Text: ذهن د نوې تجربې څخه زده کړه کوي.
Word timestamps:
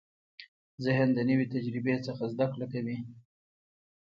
ذهن 0.85 1.09
د 1.13 1.19
نوې 1.29 1.45
تجربې 1.53 1.95
څخه 2.07 2.23
زده 2.33 2.45
کړه 2.53 2.65
کوي. 2.73 2.97